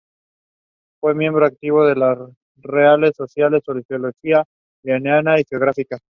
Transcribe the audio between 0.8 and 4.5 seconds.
Fue miembro activo de las reales sociedades Zoológica,